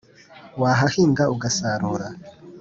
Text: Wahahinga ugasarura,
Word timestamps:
Wahahinga 0.61 1.23
ugasarura, 1.33 2.07